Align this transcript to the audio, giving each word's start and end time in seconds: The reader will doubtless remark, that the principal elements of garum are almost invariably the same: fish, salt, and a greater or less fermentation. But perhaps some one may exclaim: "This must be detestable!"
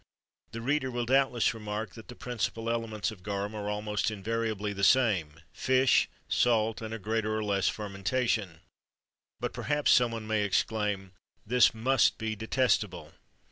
The 0.51 0.61
reader 0.61 0.89
will 0.89 1.05
doubtless 1.05 1.53
remark, 1.53 1.93
that 1.93 2.07
the 2.07 2.15
principal 2.15 2.71
elements 2.71 3.11
of 3.11 3.21
garum 3.21 3.53
are 3.53 3.69
almost 3.69 4.09
invariably 4.09 4.73
the 4.73 4.83
same: 4.83 5.41
fish, 5.53 6.09
salt, 6.27 6.81
and 6.81 6.91
a 6.91 6.97
greater 6.97 7.37
or 7.37 7.43
less 7.43 7.67
fermentation. 7.67 8.61
But 9.39 9.53
perhaps 9.53 9.91
some 9.91 10.09
one 10.11 10.25
may 10.25 10.43
exclaim: 10.43 11.11
"This 11.45 11.75
must 11.75 12.17
be 12.17 12.35
detestable!" 12.35 13.13